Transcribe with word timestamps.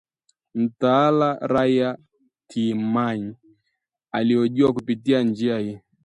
Mtaalamu 0.55 1.39
Rayya 1.41 1.97
Timmamy 2.47 3.35
alihojiwa 4.11 4.73
kupitia 4.73 5.23
njia 5.23 5.59
hii 5.59 5.79